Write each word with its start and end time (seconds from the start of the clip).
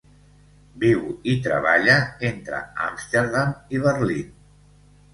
Viu 0.83 1.03
i 1.33 1.35
treballa 1.49 1.99
entre 2.33 2.65
Amsterdam 2.89 3.57
i 3.79 3.87
Berlín. 3.89 4.37